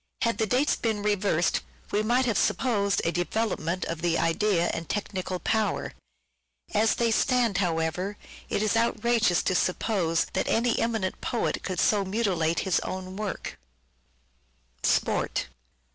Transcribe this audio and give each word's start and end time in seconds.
Had 0.23 0.39
the 0.39 0.47
dates 0.47 0.75
been 0.75 1.03
reversed 1.03 1.61
we 1.91 2.01
might 2.01 2.25
have 2.25 2.35
supposed 2.39 3.03
a 3.05 3.11
development 3.11 3.85
of 3.85 4.01
the 4.01 4.17
idea 4.17 4.71
and 4.73 4.89
technical 4.89 5.37
power. 5.37 5.93
As 6.73 6.95
they 6.95 7.11
stand, 7.11 7.59
however, 7.59 8.17
it 8.49 8.63
is 8.63 8.75
outrageous 8.75 9.43
to 9.43 9.53
suppose 9.53 10.25
that 10.33 10.47
any 10.47 10.79
eminent 10.79 11.21
poet 11.21 11.61
could 11.61 11.79
so 11.79 12.03
mutilate 12.03 12.61
his 12.61 12.79
own 12.79 13.15
work. 13.15 13.59
522 14.81 14.89
"SHAKESPEARE" 14.89 15.13
IDENTIFIED 15.13 15.39
sport. 15.51 15.53